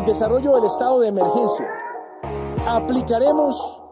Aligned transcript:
En 0.00 0.06
desarrollo 0.06 0.54
del 0.54 0.64
estado 0.64 1.00
de 1.00 1.08
emergencia, 1.08 1.66
aplicaremos 2.66 3.82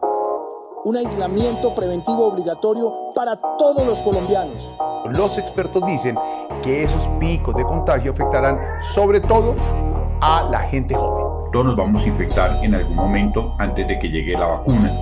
un 0.83 0.97
aislamiento 0.97 1.75
preventivo 1.75 2.25
obligatorio 2.25 3.13
para 3.13 3.35
todos 3.59 3.85
los 3.85 4.01
colombianos. 4.01 4.75
Los 5.11 5.37
expertos 5.37 5.85
dicen 5.85 6.17
que 6.63 6.83
esos 6.83 7.07
picos 7.19 7.53
de 7.53 7.63
contagio 7.63 8.11
afectarán 8.11 8.57
sobre 8.81 9.19
todo 9.19 9.53
a 10.19 10.47
la 10.49 10.61
gente 10.61 10.95
joven. 10.95 11.51
Todos 11.53 11.67
nos 11.67 11.75
vamos 11.75 12.01
a 12.01 12.07
infectar 12.07 12.57
en 12.63 12.73
algún 12.73 12.95
momento 12.95 13.53
antes 13.59 13.87
de 13.87 13.99
que 13.99 14.09
llegue 14.09 14.33
la 14.33 14.47
vacuna. 14.47 14.99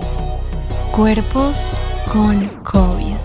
Cuerpos 0.94 1.74
con 2.12 2.48
COVID. 2.64 3.17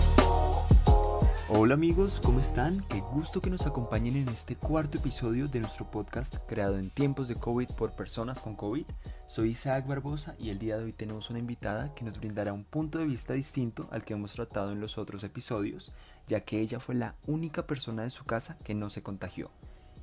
Hola 1.64 1.72
amigos, 1.72 2.20
¿cómo 2.22 2.40
están? 2.40 2.84
Qué 2.90 3.00
gusto 3.00 3.40
que 3.40 3.48
nos 3.48 3.66
acompañen 3.66 4.16
en 4.16 4.28
este 4.28 4.54
cuarto 4.54 4.98
episodio 4.98 5.48
de 5.48 5.60
nuestro 5.60 5.90
podcast 5.90 6.36
creado 6.46 6.76
en 6.76 6.90
tiempos 6.90 7.26
de 7.26 7.36
COVID 7.36 7.68
por 7.68 7.92
personas 7.92 8.42
con 8.42 8.54
COVID. 8.54 8.84
Soy 9.26 9.52
Isaac 9.52 9.86
Barbosa 9.86 10.36
y 10.38 10.50
el 10.50 10.58
día 10.58 10.76
de 10.76 10.84
hoy 10.84 10.92
tenemos 10.92 11.30
una 11.30 11.38
invitada 11.38 11.94
que 11.94 12.04
nos 12.04 12.18
brindará 12.18 12.52
un 12.52 12.64
punto 12.64 12.98
de 12.98 13.06
vista 13.06 13.32
distinto 13.32 13.88
al 13.92 14.04
que 14.04 14.12
hemos 14.12 14.34
tratado 14.34 14.72
en 14.72 14.80
los 14.80 14.98
otros 14.98 15.24
episodios, 15.24 15.90
ya 16.26 16.40
que 16.40 16.60
ella 16.60 16.80
fue 16.80 16.96
la 16.96 17.14
única 17.26 17.66
persona 17.66 18.02
de 18.02 18.10
su 18.10 18.26
casa 18.26 18.58
que 18.62 18.74
no 18.74 18.90
se 18.90 19.02
contagió. 19.02 19.50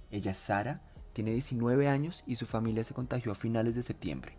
Ella 0.10 0.32
es 0.32 0.38
Sara, 0.38 0.82
tiene 1.14 1.30
19 1.30 1.88
años 1.88 2.24
y 2.26 2.38
su 2.38 2.48
familia 2.48 2.84
se 2.84 2.96
contagió 2.96 3.34
a 3.34 3.36
finales 3.36 3.76
de 3.76 3.84
septiembre. 3.84 4.36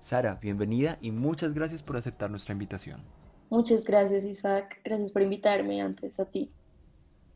Sara, 0.00 0.36
bienvenida 0.40 0.96
y 1.02 1.10
muchas 1.10 1.52
gracias 1.52 1.82
por 1.82 1.98
aceptar 1.98 2.30
nuestra 2.30 2.54
invitación. 2.54 3.02
Muchas 3.50 3.84
gracias, 3.84 4.24
Isaac. 4.24 4.80
Gracias 4.82 5.10
por 5.10 5.20
invitarme 5.20 5.82
antes 5.82 6.18
a 6.18 6.24
ti. 6.24 6.50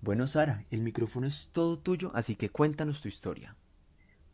Bueno, 0.07 0.29
Sara, 0.29 0.65
el 0.71 0.83
micrófono 0.83 1.27
es 1.27 1.51
todo 1.51 1.81
tuyo, 1.81 2.13
así 2.15 2.37
que 2.37 2.49
cuéntanos 2.49 3.03
tu 3.03 3.09
historia. 3.09 3.57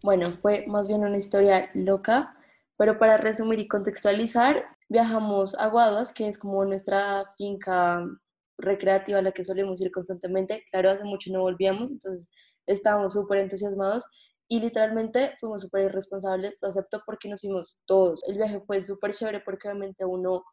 Bueno, 0.02 0.36
fue 0.42 0.66
más 0.66 0.86
bien 0.86 1.02
una 1.02 1.16
historia 1.16 1.70
loca, 1.72 2.36
pero 2.76 2.98
para 2.98 3.16
resumir 3.16 3.58
y 3.58 3.68
contextualizar, 3.68 4.66
viajamos 4.90 5.54
a 5.54 5.68
Guaduas, 5.68 6.12
que 6.12 6.28
es 6.28 6.36
como 6.36 6.62
nuestra 6.66 7.24
finca 7.38 8.06
recreativa 8.58 9.20
a 9.20 9.22
la 9.22 9.32
que 9.32 9.44
solemos 9.44 9.80
ir 9.80 9.90
constantemente. 9.90 10.62
Claro, 10.70 10.90
hace 10.90 11.04
mucho 11.04 11.32
no 11.32 11.40
volvíamos, 11.40 11.90
entonces 11.90 12.28
estábamos 12.66 13.14
súper 13.14 13.38
entusiasmados 13.38 14.04
y 14.48 14.60
literalmente 14.60 15.38
fuimos 15.40 15.62
súper 15.62 15.86
irresponsables, 15.86 16.58
lo 16.60 16.68
acepto 16.68 17.00
porque 17.06 17.30
nos 17.30 17.40
fuimos 17.40 17.80
todos. 17.86 18.20
El 18.28 18.36
viaje 18.36 18.60
fue 18.66 18.84
súper 18.84 19.14
chévere 19.14 19.40
porque 19.40 19.68
obviamente 19.68 20.04
uno 20.04 20.44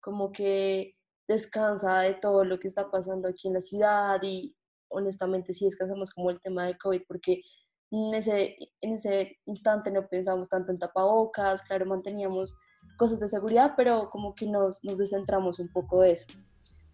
como 0.00 0.30
que 0.30 0.94
descansa 1.26 2.02
de 2.02 2.14
todo 2.14 2.44
lo 2.44 2.60
que 2.60 2.68
está 2.68 2.92
pasando 2.92 3.26
aquí 3.26 3.48
en 3.48 3.54
la 3.54 3.60
ciudad 3.60 4.20
y 4.22 4.54
honestamente 4.88 5.54
sí 5.54 5.64
descansamos 5.64 6.10
como 6.10 6.30
el 6.30 6.40
tema 6.40 6.66
de 6.66 6.76
COVID 6.78 7.02
porque 7.06 7.42
en 7.90 8.14
ese, 8.14 8.56
en 8.80 8.92
ese 8.94 9.38
instante 9.46 9.90
no 9.90 10.06
pensamos 10.06 10.48
tanto 10.48 10.72
en 10.72 10.78
tapabocas, 10.78 11.62
claro, 11.62 11.86
manteníamos 11.86 12.56
cosas 12.96 13.20
de 13.20 13.28
seguridad, 13.28 13.74
pero 13.76 14.10
como 14.10 14.34
que 14.34 14.46
nos, 14.46 14.84
nos 14.84 14.98
descentramos 14.98 15.58
un 15.58 15.68
poco 15.68 16.02
de 16.02 16.12
eso. 16.12 16.26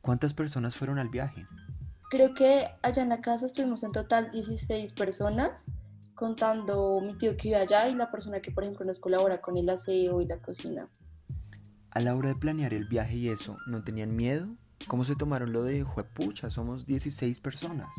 ¿Cuántas 0.00 0.34
personas 0.34 0.76
fueron 0.76 0.98
al 0.98 1.08
viaje? 1.08 1.46
Creo 2.10 2.34
que 2.34 2.68
allá 2.82 3.02
en 3.02 3.08
la 3.08 3.20
casa 3.20 3.46
estuvimos 3.46 3.82
en 3.82 3.92
total 3.92 4.30
16 4.30 4.92
personas, 4.92 5.66
contando 6.14 7.00
mi 7.00 7.16
tío 7.18 7.36
que 7.36 7.48
vive 7.48 7.56
allá 7.56 7.88
y 7.88 7.94
la 7.94 8.10
persona 8.10 8.40
que, 8.40 8.52
por 8.52 8.64
ejemplo, 8.64 8.84
nos 8.84 9.00
colabora 9.00 9.40
con 9.40 9.56
el 9.56 9.68
aseo 9.68 10.20
y 10.20 10.26
la 10.26 10.38
cocina. 10.38 10.88
A 11.90 12.00
la 12.00 12.14
hora 12.14 12.28
de 12.28 12.36
planear 12.36 12.74
el 12.74 12.86
viaje 12.86 13.16
y 13.16 13.28
eso, 13.28 13.56
¿no 13.66 13.82
tenían 13.82 14.14
miedo? 14.14 14.48
¿Cómo 14.86 15.04
se 15.04 15.16
tomaron 15.16 15.52
lo 15.52 15.62
de 15.62 15.82
juepucha? 15.82 16.50
Somos 16.50 16.86
16 16.86 17.40
personas. 17.40 17.94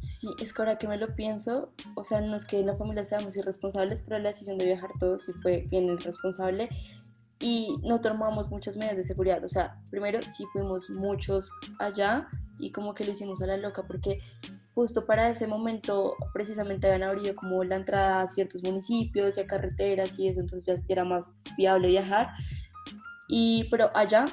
Sí, 0.00 0.28
es 0.40 0.52
que 0.52 0.62
ahora 0.62 0.78
que 0.78 0.88
me 0.88 0.96
lo 0.96 1.14
pienso, 1.14 1.72
o 1.94 2.04
sea, 2.04 2.20
no 2.20 2.36
es 2.36 2.44
que 2.44 2.60
en 2.60 2.66
la 2.66 2.76
familia 2.76 3.04
seamos 3.04 3.36
irresponsables, 3.36 4.02
pero 4.02 4.18
la 4.18 4.30
decisión 4.30 4.58
de 4.58 4.66
viajar 4.66 4.90
todos 4.98 5.22
sí 5.22 5.32
fue 5.42 5.66
bien 5.70 5.84
irresponsable 5.86 6.68
y 7.40 7.76
no 7.82 8.00
tomamos 8.00 8.50
muchas 8.50 8.76
medidas 8.76 8.96
de 8.96 9.04
seguridad. 9.04 9.42
O 9.44 9.48
sea, 9.48 9.80
primero 9.90 10.20
sí 10.22 10.44
fuimos 10.52 10.90
muchos 10.90 11.50
allá 11.78 12.28
y 12.58 12.72
como 12.72 12.94
que 12.94 13.04
lo 13.04 13.12
hicimos 13.12 13.42
a 13.42 13.46
la 13.46 13.56
loca 13.56 13.82
porque 13.86 14.20
justo 14.74 15.06
para 15.06 15.28
ese 15.30 15.46
momento 15.46 16.14
precisamente 16.32 16.86
habían 16.86 17.08
abrido 17.08 17.34
como 17.34 17.64
la 17.64 17.76
entrada 17.76 18.22
a 18.22 18.28
ciertos 18.28 18.62
municipios 18.62 19.36
y 19.36 19.40
a 19.40 19.46
carreteras 19.46 20.18
y 20.18 20.28
eso, 20.28 20.40
entonces 20.40 20.84
ya 20.86 20.92
era 20.92 21.04
más 21.04 21.32
viable 21.56 21.88
viajar. 21.88 22.28
Y 23.28 23.64
pero 23.70 23.90
allá 23.94 24.26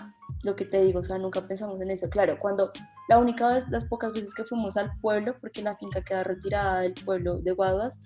lo 0.48 0.56
que 0.56 0.66
te 0.66 0.82
digo, 0.82 1.02
o 1.02 1.04
sea, 1.04 1.18
nunca 1.18 1.46
pensamos 1.46 1.80
en 1.82 1.92
eso. 1.92 2.10
Claro, 2.10 2.40
cuando 2.40 2.72
la 3.10 3.20
única 3.20 3.54
vez, 3.54 3.68
las 3.70 3.84
pocas 3.86 4.14
veces 4.14 4.34
que 4.34 4.46
fuimos 4.46 4.78
al 4.78 4.90
pueblo, 5.02 5.36
porque 5.42 5.62
la 5.62 5.76
finca 5.76 6.02
queda 6.02 6.24
retirada 6.24 6.80
del 6.82 6.94
pueblo 6.94 7.38
de 7.42 7.52
Guaduas, 7.52 8.00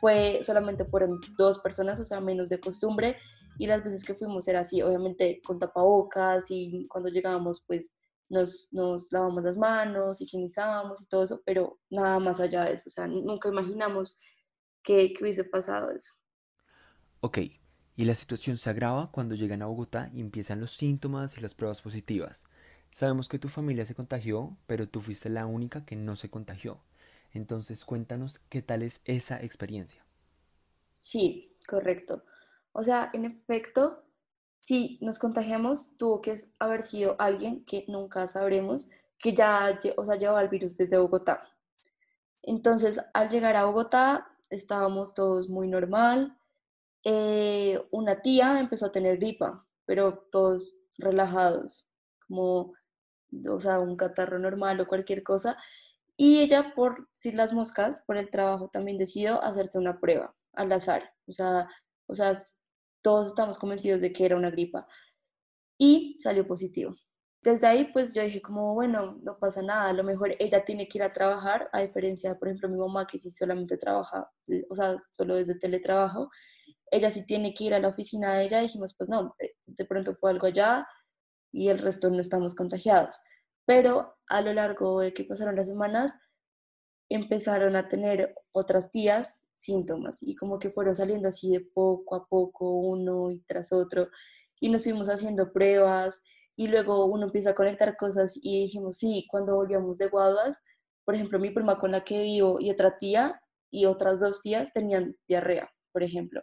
fue 0.00 0.40
solamente 0.42 0.86
por 0.86 1.06
dos 1.36 1.58
personas, 1.58 2.00
o 2.00 2.04
sea, 2.04 2.20
menos 2.20 2.48
de 2.48 2.58
costumbre, 2.58 3.18
y 3.58 3.66
las 3.66 3.84
veces 3.84 4.04
que 4.04 4.14
fuimos 4.14 4.48
era 4.48 4.60
así, 4.60 4.80
obviamente 4.80 5.42
con 5.44 5.58
tapabocas 5.58 6.46
y 6.48 6.86
cuando 6.88 7.10
llegábamos 7.10 7.62
pues 7.66 7.92
nos, 8.30 8.68
nos 8.70 9.12
lavamos 9.12 9.44
las 9.44 9.58
manos, 9.58 10.22
higienizábamos 10.22 11.02
y 11.02 11.06
todo 11.06 11.24
eso, 11.24 11.42
pero 11.44 11.78
nada 11.90 12.18
más 12.18 12.40
allá 12.40 12.64
de 12.64 12.72
eso, 12.72 12.84
o 12.86 12.90
sea, 12.90 13.06
nunca 13.06 13.50
imaginamos 13.50 14.16
que, 14.82 15.12
que 15.12 15.22
hubiese 15.22 15.44
pasado 15.44 15.90
eso. 15.90 16.14
Ok, 17.20 17.38
y 17.96 18.04
la 18.04 18.14
situación 18.14 18.56
se 18.56 18.70
agrava 18.70 19.10
cuando 19.10 19.34
llegan 19.34 19.62
a 19.62 19.66
Bogotá 19.66 20.10
y 20.14 20.20
empiezan 20.20 20.60
los 20.60 20.72
síntomas 20.72 21.36
y 21.36 21.40
las 21.40 21.54
pruebas 21.54 21.82
positivas. 21.82 22.46
Sabemos 22.90 23.28
que 23.28 23.38
tu 23.38 23.48
familia 23.48 23.86
se 23.86 23.94
contagió, 23.94 24.56
pero 24.66 24.88
tú 24.88 25.00
fuiste 25.00 25.28
la 25.28 25.46
única 25.46 25.84
que 25.84 25.96
no 25.96 26.16
se 26.16 26.30
contagió. 26.30 26.80
Entonces 27.32 27.84
cuéntanos 27.84 28.40
qué 28.48 28.62
tal 28.62 28.82
es 28.82 29.02
esa 29.04 29.42
experiencia. 29.42 30.04
Sí, 31.00 31.56
correcto. 31.66 32.22
O 32.72 32.82
sea, 32.82 33.10
en 33.12 33.24
efecto, 33.24 34.02
si 34.60 34.98
nos 35.00 35.18
contagiamos, 35.18 35.96
tuvo 35.98 36.20
que 36.22 36.34
haber 36.58 36.82
sido 36.82 37.16
alguien 37.18 37.64
que 37.64 37.84
nunca 37.88 38.28
sabremos 38.28 38.88
que 39.18 39.34
ya 39.34 39.78
o 39.96 40.04
sea, 40.04 40.16
llevaba 40.16 40.42
el 40.42 40.48
virus 40.48 40.76
desde 40.76 40.98
Bogotá. 40.98 41.48
Entonces, 42.42 43.00
al 43.14 43.30
llegar 43.30 43.56
a 43.56 43.64
Bogotá, 43.64 44.26
estábamos 44.50 45.14
todos 45.14 45.48
muy 45.48 45.68
normal, 45.68 46.36
eh, 47.04 47.80
una 47.90 48.22
tía 48.22 48.60
empezó 48.60 48.86
a 48.86 48.92
tener 48.92 49.18
gripa, 49.18 49.66
pero 49.86 50.26
todos 50.30 50.74
relajados, 50.98 51.86
como, 52.26 52.72
o 53.48 53.60
sea, 53.60 53.80
un 53.80 53.96
catarro 53.96 54.38
normal 54.38 54.80
o 54.80 54.86
cualquier 54.86 55.22
cosa. 55.22 55.56
Y 56.16 56.40
ella, 56.40 56.74
por 56.74 57.08
si 57.14 57.32
las 57.32 57.52
moscas, 57.52 58.02
por 58.06 58.16
el 58.16 58.30
trabajo, 58.30 58.68
también 58.72 58.98
decidió 58.98 59.42
hacerse 59.42 59.78
una 59.78 59.98
prueba 60.00 60.34
al 60.52 60.70
azar. 60.72 61.12
O 61.26 61.32
sea, 61.32 61.68
o 62.06 62.14
sea, 62.14 62.36
todos 63.02 63.28
estamos 63.28 63.58
convencidos 63.58 64.00
de 64.00 64.12
que 64.12 64.24
era 64.26 64.36
una 64.36 64.50
gripa. 64.50 64.86
Y 65.78 66.18
salió 66.22 66.46
positivo. 66.46 66.94
Desde 67.42 67.66
ahí, 67.66 67.90
pues 67.92 68.14
yo 68.14 68.22
dije 68.22 68.40
como, 68.40 68.74
bueno, 68.74 69.18
no 69.22 69.38
pasa 69.38 69.62
nada, 69.62 69.88
a 69.90 69.92
lo 69.92 70.04
mejor 70.04 70.36
ella 70.38 70.64
tiene 70.64 70.86
que 70.88 70.98
ir 70.98 71.02
a 71.02 71.12
trabajar, 71.12 71.68
a 71.72 71.80
diferencia, 71.80 72.38
por 72.38 72.48
ejemplo, 72.48 72.68
mi 72.68 72.78
mamá 72.78 73.06
que 73.06 73.18
sí 73.18 73.30
solamente 73.32 73.76
trabaja, 73.78 74.30
o 74.70 74.76
sea, 74.76 74.96
solo 75.10 75.34
desde 75.34 75.58
teletrabajo, 75.58 76.30
ella 76.92 77.10
sí 77.10 77.24
tiene 77.24 77.54
que 77.54 77.64
ir 77.64 77.74
a 77.74 77.80
la 77.80 77.88
oficina 77.88 78.34
de 78.34 78.44
ella, 78.44 78.60
dijimos, 78.60 78.94
pues 78.96 79.08
no, 79.08 79.34
de 79.66 79.84
pronto 79.86 80.14
fue 80.14 80.30
algo 80.30 80.46
allá 80.46 80.86
y 81.50 81.70
el 81.70 81.78
resto 81.78 82.10
no 82.10 82.20
estamos 82.20 82.54
contagiados. 82.54 83.16
Pero 83.66 84.14
a 84.28 84.42
lo 84.42 84.52
largo 84.52 85.00
de 85.00 85.14
que 85.14 85.24
pasaron 85.24 85.56
las 85.56 85.68
semanas, 85.68 86.12
empezaron 87.08 87.76
a 87.76 87.88
tener 87.88 88.34
otras 88.52 88.90
tías 88.90 89.40
síntomas 89.56 90.22
y 90.22 90.34
como 90.36 90.58
que 90.58 90.70
fueron 90.70 90.94
saliendo 90.94 91.28
así 91.28 91.50
de 91.50 91.60
poco 91.60 92.14
a 92.14 92.26
poco, 92.26 92.68
uno 92.70 93.30
y 93.30 93.40
tras 93.46 93.72
otro, 93.72 94.08
y 94.60 94.68
nos 94.68 94.84
fuimos 94.84 95.08
haciendo 95.08 95.50
pruebas 95.50 96.20
y 96.56 96.68
luego 96.68 97.06
uno 97.06 97.26
empieza 97.26 97.50
a 97.50 97.54
conectar 97.54 97.96
cosas 97.96 98.36
y 98.36 98.62
dijimos, 98.64 98.98
sí, 98.98 99.26
cuando 99.30 99.56
volvíamos 99.56 99.96
de 99.96 100.08
Guaduas, 100.08 100.60
por 101.06 101.14
ejemplo, 101.14 101.38
mi 101.38 101.50
prima 101.50 101.78
con 101.78 101.92
la 101.92 102.04
que 102.04 102.20
vivo 102.20 102.60
y 102.60 102.70
otra 102.70 102.98
tía 102.98 103.40
y 103.70 103.86
otras 103.86 104.20
dos 104.20 104.42
tías 104.42 104.72
tenían 104.74 105.16
diarrea, 105.26 105.70
por 105.92 106.02
ejemplo. 106.02 106.42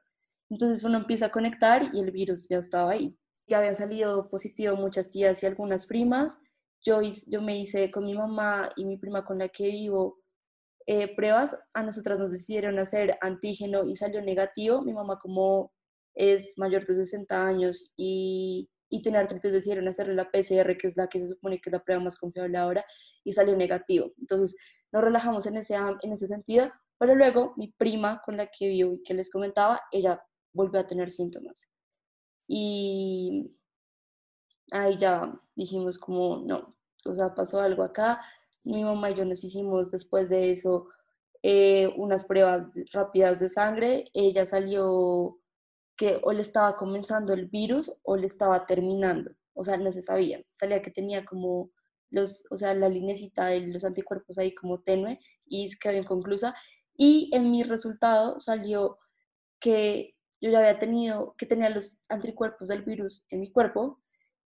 Entonces 0.50 0.84
uno 0.84 0.98
empieza 0.98 1.28
a 1.28 1.32
conectar 1.32 1.90
y 1.94 2.00
el 2.00 2.12
virus 2.12 2.48
ya 2.50 2.58
estaba 2.58 2.92
ahí. 2.92 3.16
Ya 3.48 3.60
había 3.60 3.76
salido 3.76 4.30
positivo 4.30 4.76
muchas 4.76 5.10
tías 5.10 5.42
y 5.44 5.46
algunas 5.46 5.86
primas. 5.86 6.40
Yo, 6.82 7.02
yo 7.28 7.42
me 7.42 7.60
hice 7.60 7.92
con 7.92 8.06
mi 8.06 8.14
mamá 8.14 8.70
y 8.76 8.86
mi 8.86 8.98
prima 8.98 9.26
con 9.26 9.40
la 9.40 9.50
que 9.50 9.68
vivo 9.68 10.20
eh, 10.88 11.16
pruebas. 11.16 11.58
A 11.74 11.84
nosotras 11.84 12.20
nos 12.20 12.32
decidieron 12.32 12.80
hacer 12.80 13.18
antígeno 13.22 13.86
y 13.86 13.96
salió 13.96 14.22
negativo. 14.22 14.82
Mi 14.82 14.94
mamá 14.94 15.20
como 15.20 15.72
es 16.16 16.54
mayor 16.58 16.86
de 16.86 16.96
60 16.96 17.48
años 17.48 17.92
y, 17.96 18.70
y 18.90 19.02
tiene 19.02 19.20
artritis, 19.20 19.52
decidieron 19.52 19.88
hacerle 19.88 20.16
la 20.16 20.30
PCR, 20.32 20.78
que 20.78 20.88
es 20.88 20.98
la 20.98 21.08
que 21.08 21.20
se 21.20 21.30
supone 21.30 21.60
que 21.60 21.70
es 21.70 21.74
la 21.74 21.84
prueba 21.84 22.04
más 22.04 22.18
confiable 22.18 22.58
ahora, 22.58 22.86
y 23.24 23.34
salió 23.34 23.56
negativo. 23.56 24.12
Entonces 24.18 24.56
nos 24.92 25.04
relajamos 25.04 25.46
en 25.46 25.58
ese, 25.58 25.76
en 25.76 26.12
ese 26.12 26.28
sentido, 26.28 26.72
pero 26.98 27.16
luego 27.16 27.54
mi 27.56 27.72
prima 27.72 28.22
con 28.26 28.38
la 28.38 28.48
que 28.48 28.68
vivo 28.68 28.94
y 28.94 29.04
que 29.04 29.14
les 29.14 29.30
comentaba, 29.30 29.82
ella 29.92 30.22
volvió 30.54 30.80
a 30.80 30.88
tener 30.88 31.12
síntomas. 31.12 31.70
Y 32.48 33.56
ahí 34.72 34.98
ya 34.98 35.40
dijimos 35.56 35.98
como, 35.98 36.44
no, 36.46 36.76
o 37.06 37.14
sea, 37.14 37.36
pasó 37.36 37.60
algo 37.62 37.84
acá. 37.84 38.22
Mi 38.64 38.84
mamá 38.84 39.12
y 39.12 39.16
yo 39.16 39.26
nos 39.26 39.44
hicimos 39.44 39.92
después 39.92 40.30
de 40.30 40.52
eso 40.52 40.90
eh, 41.42 41.94
unas 41.96 42.26
pruebas 42.26 42.68
rápidas 42.92 43.40
de 43.40 43.50
sangre, 43.50 44.06
ella 44.14 44.46
salió 44.46 45.40
que 45.96 46.20
o 46.24 46.34
le 46.34 46.42
estaba 46.42 46.76
comenzando 46.76 47.34
el 47.34 47.48
virus 47.48 47.94
o 48.04 48.18
le 48.18 48.28
estaba 48.28 48.66
terminando, 48.66 49.32
o 49.54 49.64
sea, 49.64 49.78
no 49.78 49.92
se 49.92 50.02
sabía, 50.02 50.42
salía 50.56 50.82
que 50.82 50.92
tenía 50.92 51.24
como 51.26 51.72
los, 52.10 52.44
o 52.52 52.58
sea, 52.58 52.74
la 52.74 52.90
linecita 52.90 53.48
de 53.48 53.68
los 53.68 53.86
anticuerpos 53.86 54.38
ahí 54.38 54.54
como 54.54 54.82
tenue 54.82 55.20
y 55.46 55.70
quedó 55.78 55.98
inconclusa. 55.98 56.56
Y 56.96 57.30
en 57.34 57.52
mi 57.52 57.64
resultado 57.64 58.40
salió 58.40 58.98
que 59.62 60.16
yo 60.42 60.52
ya 60.52 60.60
había 60.60 60.80
tenido, 60.80 61.36
que 61.38 61.46
tenía 61.46 61.70
los 61.70 62.00
anticuerpos 62.10 62.68
del 62.68 62.84
virus 62.84 63.26
en 63.30 63.42
mi 63.42 63.52
cuerpo 63.52 64.00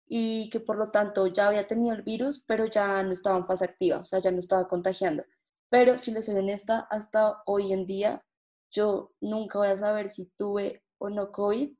y 0.07 0.51
que 0.51 0.61
por 0.61 0.77
lo 0.77 0.91
tanto 0.91 1.27
ya 1.29 1.49
había 1.49 1.69
tenido 1.69 1.95
el 1.95 2.03
virus, 2.03 2.43
pero 2.47 2.67
ya 2.67 3.03
no 3.03 3.13
estaba 3.13 3.39
en 3.39 3.47
fase 3.47 3.65
activa, 3.65 3.99
o 3.99 4.05
sea, 4.05 4.19
ya 4.19 4.31
no 4.31 4.39
estaba 4.39 4.69
contagiando. 4.69 5.25
Pero 5.69 5.99
si 5.99 6.11
les 6.11 6.27
soy 6.27 6.37
honesta, 6.37 6.87
hasta 6.91 7.43
hoy 7.47 7.73
en 7.73 7.87
día 7.87 8.25
yo 8.73 9.13
nunca 9.21 9.59
voy 9.59 9.69
a 9.69 9.79
saber 9.79 10.11
si 10.11 10.27
tuve 10.37 10.83
o 10.99 11.11
no 11.11 11.33
COVID 11.33 11.73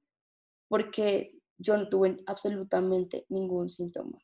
porque 0.69 1.41
yo 1.59 1.77
no 1.77 1.89
tuve 1.89 2.19
absolutamente 2.27 3.27
ningún 3.29 3.71
síntoma. 3.71 4.19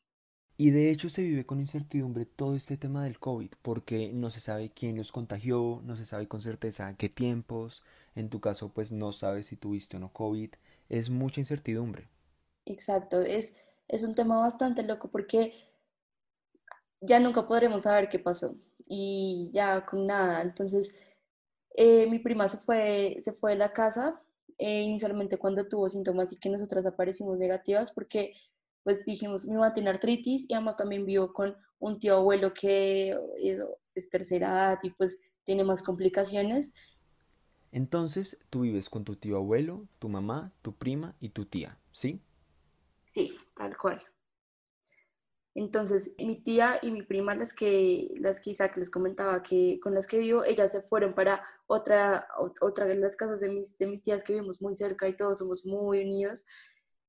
Y 0.59 0.71
de 0.71 0.89
hecho 0.89 1.09
se 1.09 1.21
vive 1.21 1.45
con 1.45 1.59
incertidumbre 1.59 2.25
todo 2.25 2.55
este 2.55 2.77
tema 2.77 3.03
del 3.03 3.19
COVID, 3.19 3.51
porque 3.61 4.11
no 4.11 4.31
se 4.31 4.39
sabe 4.39 4.71
quién 4.71 4.97
los 4.97 5.11
contagió, 5.11 5.81
no 5.83 5.95
se 5.95 6.05
sabe 6.05 6.27
con 6.27 6.41
certeza 6.41 6.95
qué 6.95 7.09
tiempos, 7.09 7.83
en 8.17 8.29
tu 8.29 8.41
caso 8.41 8.73
pues 8.73 8.91
no 8.91 9.11
sabes 9.11 9.47
si 9.47 9.57
tuviste 9.57 9.97
o 9.97 9.99
no 9.99 10.11
COVID, 10.11 10.51
es 10.89 11.09
mucha 11.09 11.39
incertidumbre. 11.39 12.09
Exacto, 12.65 13.21
es, 13.21 13.55
es 13.87 14.03
un 14.03 14.15
tema 14.15 14.39
bastante 14.39 14.83
loco 14.83 15.09
porque 15.09 15.53
ya 17.01 17.19
nunca 17.19 17.47
podremos 17.47 17.83
saber 17.83 18.09
qué 18.09 18.19
pasó 18.19 18.55
y 18.87 19.51
ya 19.53 19.85
con 19.85 20.07
nada. 20.07 20.41
Entonces, 20.41 20.93
eh, 21.75 22.07
mi 22.07 22.19
prima 22.19 22.49
se 22.49 22.57
fue, 22.57 23.17
se 23.21 23.33
fue 23.33 23.51
de 23.51 23.57
la 23.57 23.73
casa 23.73 24.21
eh, 24.57 24.81
inicialmente 24.81 25.37
cuando 25.37 25.67
tuvo 25.67 25.87
síntomas 25.87 26.31
y 26.33 26.37
que 26.37 26.49
nosotras 26.49 26.85
aparecimos 26.85 27.37
negativas 27.37 27.91
porque 27.91 28.33
pues 28.83 29.03
dijimos, 29.05 29.45
mi 29.45 29.53
mamá 29.53 29.73
tiene 29.73 29.89
artritis 29.89 30.45
y 30.49 30.53
además 30.53 30.77
también 30.77 31.05
vivo 31.05 31.33
con 31.33 31.55
un 31.79 31.99
tío 31.99 32.15
abuelo 32.15 32.53
que 32.53 33.15
es 33.93 34.09
tercera 34.09 34.47
edad 34.47 34.79
y 34.81 34.91
pues 34.91 35.19
tiene 35.43 35.63
más 35.63 35.83
complicaciones. 35.83 36.73
Entonces, 37.77 38.39
tú 38.49 38.61
vives 38.61 38.89
con 38.89 39.05
tu 39.05 39.17
tío 39.17 39.37
abuelo, 39.37 39.87
tu 39.99 40.09
mamá, 40.09 40.51
tu 40.63 40.73
prima 40.73 41.15
y 41.19 41.29
tu 41.29 41.45
tía, 41.45 41.77
¿sí? 41.91 42.23
Sí, 43.03 43.37
tal 43.55 43.77
cual. 43.77 43.99
Entonces, 45.53 46.11
mi 46.17 46.41
tía 46.41 46.79
y 46.81 46.89
mi 46.89 47.03
prima, 47.03 47.35
las 47.35 47.53
que, 47.53 48.15
las 48.17 48.41
que 48.41 48.49
Isaac 48.49 48.77
les 48.77 48.89
comentaba 48.89 49.43
que 49.43 49.79
con 49.79 49.93
las 49.93 50.07
que 50.07 50.17
vivo, 50.17 50.43
ellas 50.43 50.71
se 50.71 50.81
fueron 50.81 51.13
para 51.13 51.43
otra, 51.67 52.27
otra 52.61 52.87
de 52.87 52.95
las 52.95 53.15
casas 53.15 53.41
de 53.41 53.49
mis, 53.49 53.77
de 53.77 53.85
mis 53.85 54.01
tías 54.01 54.23
que 54.23 54.33
vivimos 54.33 54.59
muy 54.59 54.73
cerca 54.73 55.07
y 55.07 55.15
todos 55.15 55.37
somos 55.37 55.63
muy 55.63 56.01
unidos. 56.01 56.47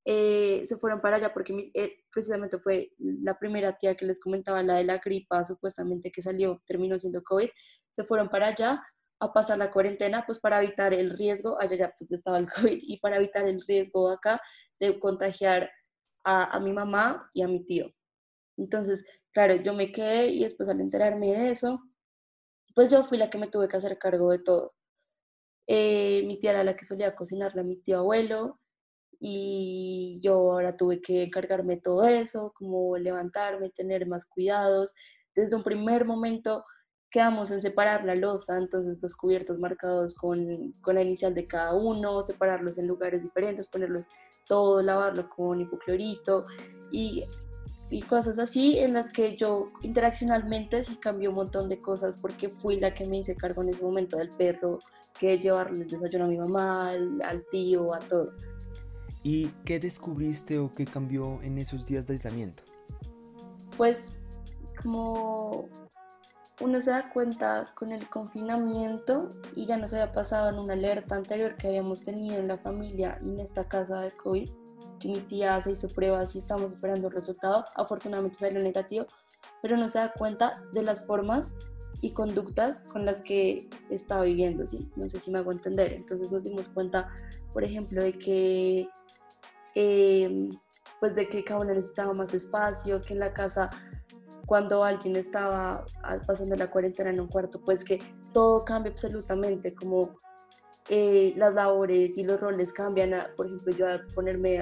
Eh, 0.05 0.67
se 0.67 0.77
fueron 0.77 1.01
para 1.01 1.17
allá 1.17 1.33
porque 1.33 1.71
eh, 1.73 2.05
precisamente 2.13 2.59
fue 2.59 2.93
la 2.99 3.39
primera 3.39 3.79
tía 3.79 3.95
que 3.95 4.05
les 4.05 4.21
comentaba, 4.21 4.63
la 4.63 4.75
de 4.75 4.85
la 4.85 4.99
gripa 4.99 5.47
supuestamente 5.47 6.13
que 6.13 6.21
salió, 6.21 6.63
terminó 6.67 6.99
siendo 6.99 7.23
COVID. 7.23 7.49
Se 7.91 8.05
fueron 8.05 8.29
para 8.29 8.49
allá 8.49 8.85
a 9.21 9.33
pasar 9.33 9.59
la 9.59 9.71
cuarentena, 9.71 10.25
pues 10.27 10.39
para 10.39 10.63
evitar 10.63 10.95
el 10.95 11.17
riesgo, 11.17 11.61
allá 11.61 11.77
ya 11.77 11.95
pues 11.99 12.13
estaba 12.13 12.39
el 12.39 12.49
COVID, 12.53 12.79
y 12.81 12.99
para 12.99 13.17
evitar 13.17 13.47
el 13.47 13.63
riesgo 13.67 14.11
acá 14.11 14.41
de 14.81 14.99
contagiar 15.01 15.71
a, 16.25 16.57
a 16.57 16.61
mi 16.61 16.73
mamá 16.73 17.31
y 17.35 17.43
a 17.43 17.49
mi 17.49 17.65
tío. 17.65 17.93
Entonces, 18.57 19.05
claro, 19.33 19.57
yo 19.57 19.75
me 19.75 19.93
quedé 19.93 20.29
y 20.29 20.45
después 20.45 20.69
al 20.69 20.81
enterarme 20.81 21.33
de 21.33 21.51
eso, 21.51 21.81
pues 22.75 22.91
yo 22.91 23.05
fui 23.07 23.19
la 23.19 23.31
que 23.31 23.39
me 23.39 23.49
tuve 23.49 23.69
que 23.69 23.77
hacer 23.77 23.99
cargo 23.99 24.31
de 24.31 24.39
todo. 24.41 24.75
Eh, 25.67 26.23
mi 26.27 26.39
tía 26.41 26.51
era 26.53 26.65
la 26.65 26.77
que 26.77 26.85
solía 26.85 27.15
cocinarle 27.15 27.61
a 27.61 27.65
mi 27.65 27.77
tío 27.77 27.99
abuelo 27.99 28.59
y 29.21 30.19
yo 30.23 30.35
ahora 30.53 30.77
tuve 30.77 31.03
que 31.03 31.25
encargarme 31.25 31.77
todo 31.77 32.07
eso, 32.07 32.53
como 32.55 32.97
levantarme, 32.97 33.71
tener 33.71 34.07
más 34.07 34.25
cuidados. 34.25 34.95
Desde 35.35 35.57
un 35.57 35.63
primer 35.63 36.05
momento 36.05 36.65
quedamos 37.11 37.51
en 37.51 37.63
separar 37.63 38.05
la 38.05 38.15
losa, 38.15 38.59
entonces 38.59 38.99
los 39.03 39.15
cubiertos 39.15 39.59
marcados 39.59 40.15
con, 40.15 40.73
con 40.81 40.95
la 40.95 41.03
inicial 41.03 41.35
de 41.35 41.47
cada 41.47 41.75
uno, 41.75 42.23
separarlos 42.23 42.79
en 42.79 42.87
lugares 42.87 43.23
diferentes, 43.23 43.67
ponerlos 43.67 44.07
todo, 44.47 44.83
lavarlo 44.83 45.29
con 45.29 45.61
hipoclorito 45.61 46.47
y 46.91 47.25
y 47.91 48.03
cosas 48.03 48.39
así 48.39 48.79
en 48.79 48.93
las 48.93 49.11
que 49.11 49.37
yo 49.37 49.73
interaccionalmente 49.83 50.83
sí 50.83 50.97
cambió 50.97 51.31
un 51.31 51.37
montón 51.37 51.69
de 51.69 51.81
cosas 51.81 52.19
porque 52.19 52.51
fui 52.51 52.79
la 52.79 52.93
que 52.93 53.07
me 53.07 53.19
hice 53.19 53.35
cargo 53.35 53.63
en 53.63 53.71
ese 53.71 53.83
momento 53.83 54.19
del 54.19 54.31
perro, 54.31 54.79
que 55.19 55.39
llevarle 55.39 55.85
el 55.85 55.91
desayuno 55.91 56.27
a 56.27 56.29
mi 56.29 56.37
mamá, 56.37 56.91
al, 56.91 57.45
tío, 57.51 57.95
a 57.95 57.99
todo. 58.01 58.33
¿Y 59.23 59.49
qué 59.65 59.81
descubriste 59.81 60.59
o 60.59 60.75
qué 60.75 60.85
cambió 60.85 61.41
en 61.43 61.59
esos 61.59 61.87
días 61.87 62.07
de 62.07 62.15
aislamiento? 62.15 62.63
Pues 63.77 64.17
como 64.83 65.69
uno 66.61 66.81
se 66.81 66.91
da 66.91 67.11
cuenta 67.11 67.73
con 67.75 67.93
el 67.93 68.09
confinamiento 68.09 69.33
y 69.55 69.67
ya 69.67 69.77
no 69.77 69.87
se 69.87 70.01
había 70.01 70.13
pasado 70.13 70.49
en 70.49 70.59
una 70.59 70.73
alerta 70.73 71.15
anterior 71.15 71.57
que 71.57 71.69
habíamos 71.69 72.03
tenido 72.03 72.37
en 72.37 72.49
la 72.49 72.59
familia 72.59 73.19
y 73.23 73.31
en 73.31 73.41
esta 73.41 73.69
casa 73.69 74.01
de 74.01 74.11
COVID, 74.13 74.51
que 74.99 75.09
mi 75.09 75.21
tía 75.21 75.63
se 75.63 75.73
hizo 75.73 75.89
pruebas 75.89 76.35
y 76.35 76.41
estamos 76.41 76.73
esperando 76.73 77.09
el 77.09 77.15
resultado. 77.15 77.65
Afortunadamente 77.77 78.39
salió 78.39 78.61
negativo, 78.61 79.07
pero 79.63 79.77
no 79.77 79.89
se 79.89 79.99
da 79.99 80.13
cuenta 80.13 80.63
de 80.73 80.83
las 80.83 81.07
formas 81.07 81.55
y 82.01 82.13
conductas 82.13 82.85
con 82.85 83.05
las 83.05 83.23
que 83.23 83.69
estaba 83.91 84.23
viviendo, 84.23 84.67
¿sí? 84.67 84.89
No 84.97 85.09
sé 85.09 85.21
si 85.21 85.31
me 85.31 85.39
hago 85.39 85.53
entender. 85.53 85.93
Entonces 85.93 86.33
nos 86.33 86.45
dimos 86.45 86.69
cuenta, 86.69 87.09
por 87.53 87.65
ejemplo, 87.65 88.03
de 88.03 88.13
que, 88.13 88.89
em, 89.75 90.51
pues 91.01 91.15
de 91.15 91.29
que 91.29 91.45
cada 91.45 91.61
uno 91.61 91.75
necesitaba 91.75 92.13
más 92.13 92.35
espacio, 92.35 93.03
que 93.03 93.15
en 93.15 93.21
la 93.21 93.33
casa, 93.33 93.71
cuando 94.49 94.83
alguien 94.83 95.15
estaba 95.15 95.85
ah, 96.03 96.17
pasando 96.27 96.57
la 96.57 96.71
cuarentena 96.71 97.11
en 97.11 97.21
un 97.21 97.29
cuarto, 97.29 97.61
pues 97.61 97.85
que 97.85 98.01
todo 98.33 98.65
cambia 98.65 98.91
absolutamente, 98.91 99.75
como 99.75 100.19
eh, 100.89 101.35
las 101.37 101.53
labores 101.53 102.17
y 102.17 102.25
los 102.25 102.41
roles 102.41 102.73
cambian. 102.73 103.13
por 103.37 103.45
ejemplo, 103.45 103.75
yo 103.77 103.87
a 103.87 104.01
ponerme 104.15 104.61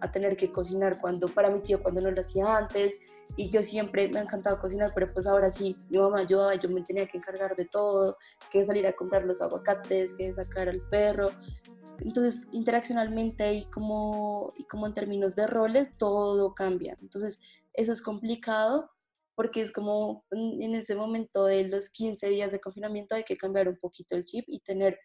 a, 0.00 0.12
tener 0.12 0.36
que 0.36 0.52
cocinar 0.52 1.00
cuando 1.00 1.26
para 1.26 1.50
mi 1.50 1.58
tío 1.58 1.82
cuando 1.82 2.00
no 2.00 2.12
lo 2.12 2.20
hacía 2.20 2.56
antes 2.56 2.96
y 3.36 3.50
yo 3.50 3.60
siempre 3.64 4.08
me 4.08 4.20
ha 4.20 4.22
encantado 4.22 4.60
cocinar, 4.60 4.92
pero 4.94 5.12
pues 5.12 5.26
ahora 5.26 5.50
sí, 5.50 5.76
mi 5.90 5.98
mamá 5.98 6.20
ayudaba, 6.20 6.54
yo 6.54 6.68
me 6.68 6.82
tenía 6.82 7.08
que 7.08 7.18
encargar 7.18 7.56
de 7.56 7.64
todo, 7.64 8.16
que 8.52 8.64
salir 8.64 8.86
a 8.86 8.92
comprar 8.92 9.24
los 9.24 9.42
aguacates, 9.42 10.14
que 10.14 10.32
sacar 10.32 10.68
al 10.68 10.80
perro. 10.90 11.30
Entonces, 11.98 12.40
interaccionalmente 12.52 13.52
y 13.52 13.64
como, 13.64 14.52
y 14.56 14.62
como 14.66 14.86
en 14.86 14.94
términos 14.94 15.34
de 15.34 15.48
roles, 15.48 15.98
todo 15.98 16.54
cambia. 16.54 16.96
Entonces, 17.02 17.40
eso 17.74 17.92
es 17.92 18.00
complicado 18.00 18.92
porque 19.38 19.60
es 19.60 19.70
como 19.70 20.24
en 20.32 20.74
ese 20.74 20.96
momento 20.96 21.44
de 21.44 21.68
los 21.68 21.90
15 21.90 22.28
días 22.28 22.50
de 22.50 22.60
confinamiento 22.60 23.14
hay 23.14 23.22
que 23.22 23.36
cambiar 23.36 23.68
un 23.68 23.78
poquito 23.78 24.16
el 24.16 24.24
chip 24.24 24.44
y 24.48 24.58
tener 24.58 24.98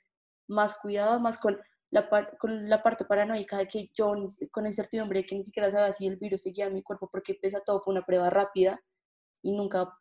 más 0.48 0.76
cuidado, 0.82 1.20
más 1.20 1.38
con 1.38 1.60
la, 1.92 2.10
con 2.40 2.68
la 2.68 2.82
parte 2.82 3.06
paranoica 3.06 3.60
de 3.60 3.68
que 3.68 3.92
yo, 3.94 4.16
con 4.50 4.66
incertidumbre 4.66 5.20
de 5.20 5.28
que 5.28 5.36
ni 5.36 5.44
siquiera 5.44 5.70
sabía 5.70 5.94
si 5.94 6.08
el 6.08 6.18
virus 6.18 6.42
seguía 6.42 6.66
en 6.66 6.74
mi 6.74 6.82
cuerpo 6.82 7.08
porque 7.12 7.36
pesa 7.36 7.62
todo, 7.64 7.80
fue 7.82 7.94
una 7.94 8.08
prueba 8.08 8.32
rápida 8.32 8.82
y 9.44 9.56
nunca 9.56 9.96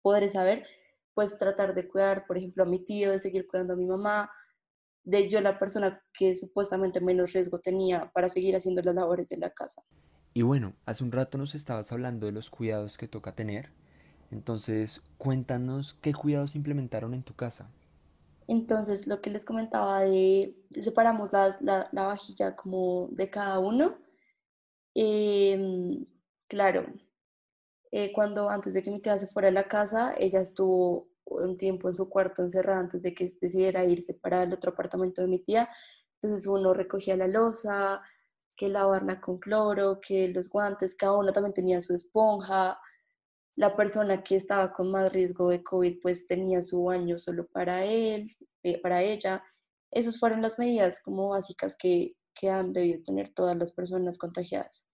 podré 0.00 0.30
saber, 0.30 0.66
pues 1.12 1.36
tratar 1.36 1.74
de 1.74 1.86
cuidar, 1.86 2.26
por 2.26 2.38
ejemplo, 2.38 2.62
a 2.62 2.66
mi 2.66 2.82
tío, 2.82 3.10
de 3.10 3.20
seguir 3.20 3.46
cuidando 3.46 3.74
a 3.74 3.76
mi 3.76 3.84
mamá, 3.84 4.30
de 5.02 5.28
yo 5.28 5.42
la 5.42 5.58
persona 5.58 6.02
que 6.14 6.34
supuestamente 6.34 7.02
menos 7.02 7.34
riesgo 7.34 7.60
tenía 7.60 8.10
para 8.14 8.30
seguir 8.30 8.56
haciendo 8.56 8.80
las 8.80 8.94
labores 8.94 9.28
de 9.28 9.36
la 9.36 9.50
casa. 9.50 9.84
Y 10.34 10.42
bueno, 10.42 10.74
hace 10.84 11.04
un 11.04 11.12
rato 11.12 11.38
nos 11.38 11.54
estabas 11.54 11.92
hablando 11.92 12.26
de 12.26 12.32
los 12.32 12.50
cuidados 12.50 12.98
que 12.98 13.06
toca 13.06 13.36
tener. 13.36 13.70
Entonces, 14.32 15.00
cuéntanos 15.16 15.94
qué 15.94 16.12
cuidados 16.12 16.56
implementaron 16.56 17.14
en 17.14 17.22
tu 17.22 17.34
casa. 17.34 17.70
Entonces, 18.48 19.06
lo 19.06 19.22
que 19.22 19.30
les 19.30 19.44
comentaba 19.44 20.00
de, 20.00 20.56
separamos 20.80 21.32
la, 21.32 21.56
la, 21.60 22.06
vajilla 22.06 22.56
como 22.56 23.08
de 23.12 23.30
cada 23.30 23.60
uno. 23.60 23.96
Em, 24.94 26.04
claro, 26.48 26.86
eh, 27.92 28.12
cuando 28.12 28.50
antes 28.50 28.74
de 28.74 28.82
que 28.82 28.90
mi 28.90 29.00
tía 29.00 29.16
se 29.18 29.28
fuera 29.28 29.48
a 29.48 29.52
la 29.52 29.68
casa, 29.68 30.14
ella 30.18 30.40
estuvo 30.40 31.08
un 31.26 31.56
tiempo 31.56 31.88
en 31.88 31.94
su 31.94 32.08
cuarto 32.08 32.42
encerrada 32.42 32.80
antes 32.80 33.02
de 33.02 33.14
que 33.14 33.24
decidiera 33.40 33.84
irse 33.84 34.14
para 34.14 34.42
el 34.42 34.52
otro 34.52 34.72
apartamento 34.72 35.22
de 35.22 35.28
mi 35.28 35.38
tía. 35.38 35.68
Entonces 36.20 36.46
uno 36.46 36.74
recogía 36.74 37.16
la 37.16 37.28
losa, 37.28 38.02
que 38.56 38.68
lavarla 38.68 39.20
con 39.20 39.38
cloro, 39.38 40.00
que 40.00 40.28
los 40.28 40.48
guantes, 40.48 40.94
cada 40.94 41.16
uno 41.16 41.32
también 41.32 41.54
tenía 41.54 41.80
su 41.80 41.94
esponja, 41.94 42.78
la 43.56 43.76
persona 43.76 44.22
que 44.22 44.36
estaba 44.36 44.72
con 44.72 44.90
más 44.90 45.12
riesgo 45.12 45.48
de 45.48 45.62
COVID 45.62 46.00
pues 46.02 46.26
tenía 46.26 46.62
su 46.62 46.84
baño 46.84 47.18
solo 47.18 47.46
para 47.46 47.84
él, 47.84 48.34
eh, 48.62 48.80
para 48.80 49.02
ella. 49.02 49.42
Esas 49.90 50.18
fueron 50.18 50.42
las 50.42 50.58
medidas 50.58 51.00
como 51.02 51.28
básicas 51.28 51.76
que, 51.76 52.16
que 52.34 52.50
han 52.50 52.72
debido 52.72 53.02
tener 53.04 53.32
todas 53.32 53.56
las 53.56 53.72
personas 53.72 54.18
contagiadas. 54.18 54.84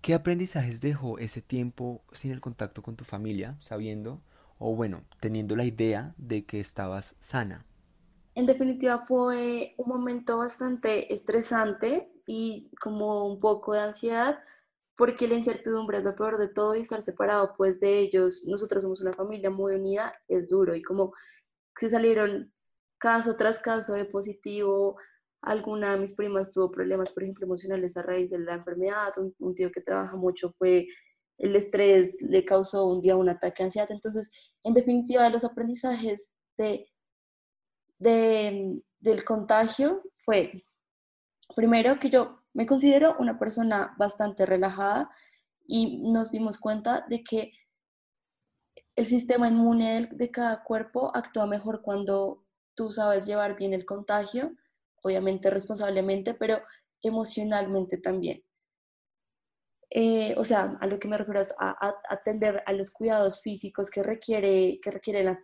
¿Qué 0.00 0.14
aprendizajes 0.14 0.80
dejó 0.80 1.18
ese 1.18 1.42
tiempo 1.42 2.02
sin 2.12 2.32
el 2.32 2.40
contacto 2.40 2.82
con 2.82 2.96
tu 2.96 3.04
familia, 3.04 3.56
sabiendo 3.60 4.22
o 4.58 4.74
bueno, 4.74 5.04
teniendo 5.20 5.56
la 5.56 5.64
idea 5.64 6.14
de 6.16 6.44
que 6.44 6.58
estabas 6.58 7.16
sana? 7.18 7.66
En 8.34 8.46
definitiva 8.46 9.04
fue 9.06 9.74
un 9.76 9.88
momento 9.88 10.38
bastante 10.38 11.12
estresante 11.12 12.12
y 12.26 12.70
como 12.80 13.26
un 13.26 13.40
poco 13.40 13.72
de 13.72 13.80
ansiedad, 13.80 14.38
porque 14.96 15.26
la 15.26 15.34
incertidumbre 15.34 15.98
es 15.98 16.04
lo 16.04 16.14
peor 16.14 16.38
de 16.38 16.48
todo 16.48 16.76
y 16.76 16.80
estar 16.80 17.02
separado 17.02 17.54
pues 17.56 17.80
de 17.80 17.98
ellos, 17.98 18.44
nosotros 18.46 18.82
somos 18.82 19.00
una 19.00 19.12
familia 19.12 19.50
muy 19.50 19.74
unida, 19.74 20.14
es 20.28 20.48
duro 20.48 20.76
y 20.76 20.82
como 20.82 21.12
se 21.76 21.90
salieron 21.90 22.52
caso 22.98 23.36
tras 23.36 23.58
caso 23.58 23.94
de 23.94 24.04
positivo, 24.04 24.96
alguna 25.42 25.92
de 25.92 26.00
mis 26.00 26.14
primas 26.14 26.52
tuvo 26.52 26.70
problemas, 26.70 27.12
por 27.12 27.22
ejemplo, 27.22 27.46
emocionales 27.46 27.96
a 27.96 28.02
raíz 28.02 28.30
de 28.30 28.38
la 28.38 28.54
enfermedad, 28.54 29.12
un, 29.16 29.54
tío 29.54 29.72
que 29.72 29.80
trabaja 29.80 30.16
mucho 30.16 30.54
fue 30.58 30.86
el 31.38 31.56
estrés 31.56 32.18
le 32.20 32.44
causó 32.44 32.86
un 32.86 33.00
día 33.00 33.16
un 33.16 33.30
ataque 33.30 33.62
de 33.62 33.64
ansiedad. 33.68 33.90
Entonces, 33.90 34.30
en 34.62 34.74
definitiva, 34.74 35.26
los 35.30 35.42
aprendizajes 35.42 36.32
de 36.58 36.89
del 38.00 39.24
contagio 39.24 40.02
fue, 40.24 40.64
primero, 41.54 41.98
que 41.98 42.10
yo 42.10 42.40
me 42.54 42.66
considero 42.66 43.16
una 43.18 43.38
persona 43.38 43.94
bastante 43.98 44.46
relajada 44.46 45.10
y 45.66 46.10
nos 46.10 46.30
dimos 46.30 46.58
cuenta 46.58 47.04
de 47.08 47.22
que 47.22 47.52
el 48.96 49.06
sistema 49.06 49.48
inmune 49.48 50.08
de 50.12 50.30
cada 50.30 50.64
cuerpo 50.64 51.14
actúa 51.14 51.46
mejor 51.46 51.82
cuando 51.82 52.44
tú 52.74 52.90
sabes 52.90 53.26
llevar 53.26 53.56
bien 53.56 53.72
el 53.74 53.84
contagio, 53.84 54.52
obviamente 55.02 55.50
responsablemente, 55.50 56.34
pero 56.34 56.60
emocionalmente 57.02 57.98
también. 57.98 58.42
Eh, 59.90 60.34
o 60.36 60.44
sea, 60.44 60.76
a 60.80 60.86
lo 60.86 60.98
que 60.98 61.08
me 61.08 61.18
refiero 61.18 61.40
es 61.40 61.52
a, 61.58 61.94
atender 62.08 62.62
a 62.64 62.72
los 62.72 62.90
cuidados 62.90 63.42
físicos 63.42 63.90
que 63.90 64.02
requiere, 64.02 64.78
que 64.80 64.90
requiere 64.90 65.24
la, 65.24 65.38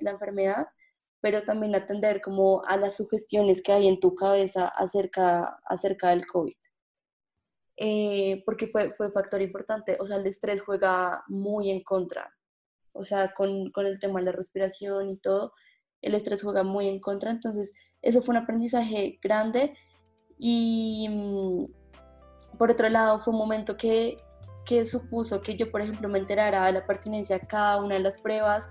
la 0.00 0.10
enfermedad 0.10 0.66
pero 1.22 1.44
también 1.44 1.74
atender 1.74 2.20
como 2.20 2.62
a 2.66 2.76
las 2.76 2.96
sugestiones 2.96 3.62
que 3.62 3.72
hay 3.72 3.86
en 3.86 4.00
tu 4.00 4.14
cabeza 4.14 4.66
acerca, 4.66 5.60
acerca 5.64 6.10
del 6.10 6.26
COVID. 6.26 6.52
Eh, 7.78 8.42
porque 8.44 8.66
fue, 8.66 8.92
fue 8.96 9.10
factor 9.12 9.40
importante, 9.40 9.96
o 9.98 10.06
sea, 10.06 10.16
el 10.16 10.26
estrés 10.26 10.62
juega 10.62 11.22
muy 11.28 11.70
en 11.70 11.82
contra, 11.82 12.30
o 12.92 13.02
sea, 13.02 13.32
con, 13.32 13.70
con 13.70 13.86
el 13.86 13.98
tema 13.98 14.20
de 14.20 14.26
la 14.26 14.32
respiración 14.32 15.10
y 15.10 15.16
todo, 15.16 15.52
el 16.02 16.14
estrés 16.14 16.42
juega 16.42 16.64
muy 16.64 16.88
en 16.88 17.00
contra, 17.00 17.30
entonces 17.30 17.72
eso 18.02 18.20
fue 18.22 18.34
un 18.34 18.42
aprendizaje 18.42 19.18
grande 19.22 19.74
y 20.38 21.08
mm, 21.08 22.58
por 22.58 22.70
otro 22.70 22.88
lado 22.88 23.20
fue 23.20 23.32
un 23.32 23.38
momento 23.38 23.76
que, 23.76 24.18
que 24.66 24.84
supuso 24.86 25.40
que 25.40 25.56
yo, 25.56 25.70
por 25.70 25.80
ejemplo, 25.80 26.08
me 26.08 26.18
enterara 26.18 26.66
de 26.66 26.72
la 26.72 26.86
pertinencia 26.86 27.36
a 27.36 27.46
cada 27.46 27.82
una 27.82 27.94
de 27.94 28.00
las 28.00 28.18
pruebas, 28.18 28.68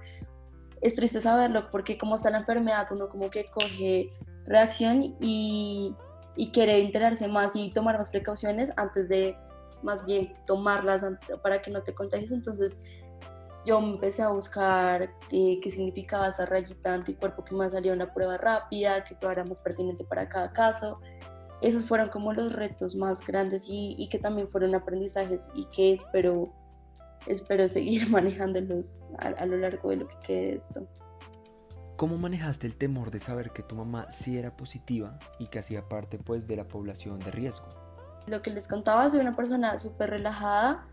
es 0.81 0.95
triste 0.95 1.21
saberlo 1.21 1.69
porque 1.71 1.97
como 1.97 2.15
está 2.15 2.29
la 2.29 2.39
enfermedad, 2.39 2.87
uno 2.91 3.07
como 3.09 3.29
que 3.29 3.49
coge 3.51 4.11
reacción 4.45 5.15
y, 5.19 5.95
y 6.35 6.51
quiere 6.51 6.79
enterarse 6.81 7.27
más 7.27 7.55
y 7.55 7.71
tomar 7.71 7.97
más 7.97 8.09
precauciones 8.09 8.71
antes 8.77 9.07
de 9.07 9.37
más 9.83 10.05
bien 10.05 10.35
tomarlas 10.45 11.03
para 11.43 11.61
que 11.61 11.71
no 11.71 11.81
te 11.83 11.93
contagies. 11.93 12.31
Entonces 12.31 12.79
yo 13.65 13.77
empecé 13.77 14.23
a 14.23 14.29
buscar 14.29 15.09
eh, 15.31 15.59
qué 15.61 15.69
significaba 15.69 16.29
esa 16.29 16.45
rayita 16.45 16.95
anticuerpo 16.95 17.45
que 17.45 17.53
más 17.53 17.73
salió 17.73 17.93
una 17.93 18.11
prueba 18.11 18.37
rápida, 18.37 19.03
que 19.03 19.15
era 19.21 19.43
más 19.43 19.59
pertinente 19.59 20.03
para 20.03 20.27
cada 20.27 20.51
caso. 20.51 20.99
Esos 21.61 21.85
fueron 21.85 22.09
como 22.09 22.33
los 22.33 22.53
retos 22.53 22.95
más 22.95 23.25
grandes 23.25 23.65
y, 23.67 23.95
y 23.99 24.09
que 24.09 24.17
también 24.17 24.49
fueron 24.49 24.73
aprendizajes 24.73 25.51
y 25.53 25.65
que 25.65 25.93
espero 25.93 26.51
espero 27.27 27.67
seguir 27.67 28.09
manejándolos 28.09 29.01
a, 29.19 29.27
a 29.27 29.45
lo 29.45 29.57
largo 29.57 29.89
de 29.89 29.97
lo 29.97 30.07
que 30.07 30.15
quede 30.25 30.55
esto. 30.55 30.87
¿Cómo 32.01 32.17
manejaste 32.17 32.65
el 32.65 32.77
temor 32.77 33.11
de 33.11 33.19
saber 33.19 33.51
que 33.51 33.61
tu 33.61 33.75
mamá 33.75 34.09
sí 34.09 34.37
era 34.37 34.57
positiva 34.57 35.19
y 35.37 35.47
que 35.47 35.59
hacía 35.59 35.87
parte 35.87 36.17
pues 36.17 36.47
de 36.47 36.55
la 36.55 36.67
población 36.67 37.19
de 37.19 37.29
riesgo? 37.29 37.67
Lo 38.25 38.41
que 38.41 38.49
les 38.49 38.67
contaba, 38.67 39.07
soy 39.09 39.19
una 39.19 39.35
persona 39.35 39.77
súper 39.77 40.09
relajada, 40.09 40.87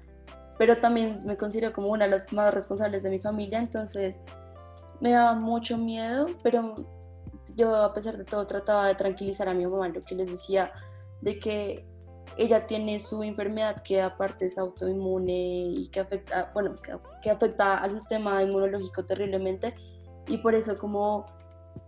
pero 0.59 0.79
también 0.79 1.25
me 1.25 1.39
considero 1.39 1.73
como 1.73 1.89
una 1.89 2.05
de 2.05 2.11
las 2.11 2.31
más 2.33 2.53
responsables 2.53 3.03
de 3.03 3.09
mi 3.09 3.21
familia, 3.21 3.59
entonces 3.59 4.17
me 5.01 5.13
daba 5.13 5.35
mucho 5.35 5.79
miedo, 5.79 6.27
pero 6.43 6.87
yo 7.57 7.75
a 7.75 7.95
pesar 7.95 8.19
de 8.19 8.25
todo 8.25 8.47
trataba 8.47 8.87
de 8.87 8.95
tranquilizar 8.95 9.49
a 9.49 9.55
mi 9.55 9.67
mamá, 9.67 9.89
lo 9.89 10.05
que 10.05 10.15
les 10.15 10.31
decía 10.31 10.73
de 11.23 11.39
que 11.39 11.87
ella 12.37 12.67
tiene 12.67 13.01
su 13.01 13.23
enfermedad 13.23 13.83
que 13.83 14.01
aparte 14.01 14.47
es 14.47 14.59
autoinmune 14.59 15.73
y 15.77 15.89
que 15.89 16.01
afecta, 16.01 16.51
bueno, 16.55 16.77
que 17.23 17.31
afecta 17.31 17.79
al 17.79 17.93
sistema 17.93 18.43
inmunológico 18.43 19.05
terriblemente. 19.05 19.75
Y 20.27 20.39
por 20.39 20.55
eso 20.55 20.79
como 20.79 21.27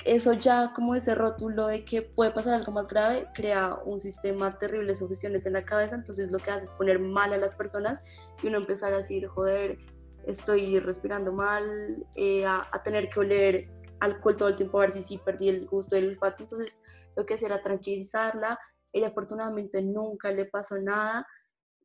eso 0.04 0.32
ya 0.32 0.73
como 0.75 0.94
ese 0.94 1.14
rótulo 1.14 1.66
de 1.66 1.85
que 1.85 2.02
puede 2.02 2.30
pasar 2.30 2.54
algo 2.54 2.73
más 2.73 2.88
grave 2.88 3.26
crea 3.35 3.78
un 3.85 4.00
sistema 4.00 4.59
terrible 4.59 4.88
de 4.88 4.97
sugestiones 4.97 5.47
en 5.47 5.54
la 5.54 5.64
cabeza, 5.64 5.94
entonces 5.94 6.32
lo 6.32 6.38
que 6.38 6.50
hace 6.50 6.64
es 6.64 6.70
poner 6.70 6.99
mal 6.99 7.32
a 7.32 7.37
las 7.37 7.54
personas 7.54 8.02
y 8.42 8.47
uno 8.47 8.59
empezar 8.59 8.92
a 8.92 8.99
decir, 8.99 9.26
joder, 9.26 9.78
estoy 10.26 10.78
respirando 10.80 11.32
mal, 11.32 12.06
eh, 12.14 12.44
a, 12.47 12.68
tener 12.85 13.09
que 13.09 13.20
oler 13.20 13.68
alcohol 14.00 14.37
todo 14.37 14.49
el 14.49 14.56
tiempo 14.56 14.78
a 14.78 14.82
ver 14.82 14.92
si 14.92 15.02
sí 15.02 15.20
perdí 15.23 15.49
el 15.49 15.66
gusto 15.66 15.97
del 15.97 16.11
olfato, 16.11 16.42
entonces 16.44 16.78
lo 17.16 17.26
que 17.26 17.35
hacía 17.35 17.49
era 17.49 17.61
tranquilizarla 17.61 18.59
ella 18.92 19.09
afortunadamente 19.09 19.82
nunca 19.82 20.30
le 20.30 20.47
pasó 20.47 20.80
nada 20.80 21.26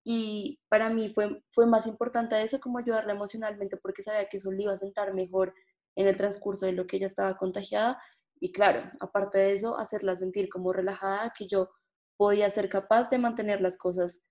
y 0.04 0.60
para 0.70 0.90
mí 0.90 1.12
fue, 1.14 1.44
fue 1.52 1.66
más 1.66 1.88
importante 1.88 2.42
eso 2.42 2.60
como 2.60 2.80
ayudarla 2.80 3.14
emocionalmente 3.14 3.78
porque 3.78 4.04
sabía 4.04 4.28
que 4.30 4.38
eso 4.38 4.52
le 4.52 4.64
iba 4.64 4.74
a 4.74 4.78
sentar 4.78 5.14
mejor 5.14 5.54
en 5.96 6.08
el 6.08 6.18
transcurso 6.18 6.66
de 6.66 6.74
lo 6.74 6.88
que 6.88 6.98
ella 6.98 7.08
estaba 7.08 7.38
contagiada 7.38 8.00
y 8.40 8.52
claro, 8.52 8.92
aparte 9.00 9.38
de 9.38 9.54
eso, 9.54 9.78
hacerla 9.78 10.16
sentir 10.16 10.50
como 10.50 10.74
relajada, 10.74 11.34
que 11.38 11.48
yo 11.48 11.70
podía 12.18 12.50
ser 12.50 12.70
capaz 12.70 13.10
de 13.10 13.18
mantener 13.18 13.62
las 13.62 13.78
cosas 13.78 14.22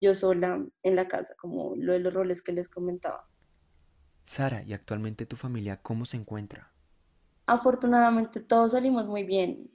yo 0.00 0.14
sola 0.14 0.64
en 0.82 0.96
la 0.96 1.08
casa, 1.08 1.34
como 1.38 1.74
lo 1.76 1.92
de 1.92 1.98
los 1.98 2.14
roles 2.14 2.42
que 2.42 2.52
les 2.52 2.68
comentaba. 2.68 3.28
Sara, 4.24 4.62
¿y 4.62 4.72
actualmente 4.72 5.26
tu 5.26 5.36
familia 5.36 5.82
cómo 5.82 6.04
se 6.04 6.16
encuentra? 6.16 6.72
Afortunadamente 7.46 8.40
todos 8.40 8.72
salimos 8.72 9.06
muy 9.06 9.24
bien. 9.24 9.70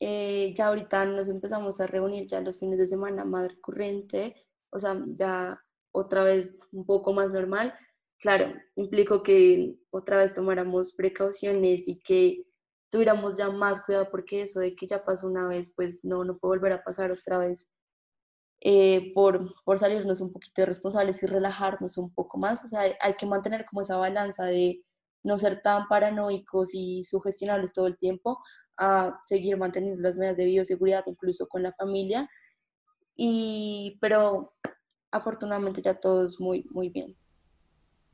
Eh, 0.00 0.54
ya 0.56 0.68
ahorita 0.68 1.04
nos 1.06 1.28
empezamos 1.28 1.80
a 1.80 1.86
reunir 1.86 2.28
ya 2.28 2.40
los 2.40 2.58
fines 2.58 2.78
de 2.78 2.86
semana 2.86 3.24
más 3.24 3.48
recurrente, 3.48 4.36
o 4.70 4.78
sea, 4.78 5.02
ya 5.16 5.58
otra 5.92 6.22
vez 6.24 6.66
un 6.72 6.86
poco 6.86 7.12
más 7.12 7.30
normal. 7.30 7.74
Claro, 8.20 8.52
implicó 8.76 9.22
que 9.22 9.76
otra 9.90 10.18
vez 10.18 10.34
tomáramos 10.34 10.92
precauciones 10.92 11.88
y 11.88 12.00
que 12.00 12.44
tuviéramos 12.90 13.36
ya 13.36 13.50
más 13.50 13.80
cuidado 13.82 14.08
porque 14.10 14.42
eso 14.42 14.60
de 14.60 14.74
que 14.74 14.86
ya 14.86 15.04
pasó 15.04 15.26
una 15.28 15.46
vez, 15.48 15.72
pues 15.74 16.04
no, 16.04 16.24
no 16.24 16.38
puede 16.38 16.58
volver 16.58 16.72
a 16.72 16.84
pasar 16.84 17.10
otra 17.10 17.38
vez. 17.38 17.68
Eh, 18.60 19.12
por, 19.14 19.54
por 19.64 19.78
salirnos 19.78 20.20
un 20.20 20.32
poquito 20.32 20.66
responsables 20.66 21.22
y 21.22 21.26
relajarnos 21.26 21.96
un 21.96 22.12
poco 22.12 22.38
más. 22.38 22.64
O 22.64 22.68
sea, 22.68 22.82
hay 23.00 23.14
que 23.14 23.26
mantener 23.26 23.66
como 23.66 23.82
esa 23.82 23.96
balanza 23.96 24.44
de 24.44 24.82
no 25.22 25.38
ser 25.38 25.62
tan 25.62 25.86
paranoicos 25.88 26.70
y 26.74 27.04
sugestionables 27.04 27.72
todo 27.72 27.86
el 27.86 27.98
tiempo, 27.98 28.38
a 28.78 29.20
seguir 29.26 29.56
manteniendo 29.56 30.00
las 30.00 30.16
medidas 30.16 30.36
de 30.36 30.44
bioseguridad 30.44 31.04
incluso 31.06 31.46
con 31.48 31.62
la 31.62 31.72
familia. 31.72 32.28
Y, 33.14 33.98
pero 34.00 34.54
afortunadamente 35.10 35.82
ya 35.82 35.98
todo 35.98 36.24
es 36.24 36.40
muy, 36.40 36.64
muy 36.70 36.88
bien. 36.88 37.16